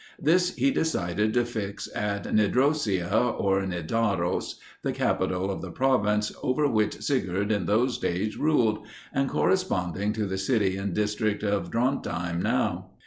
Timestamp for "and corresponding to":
9.13-10.25